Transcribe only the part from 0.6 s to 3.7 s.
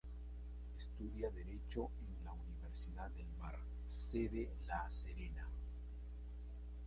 Estudia Derecho en la Universidad del Mar,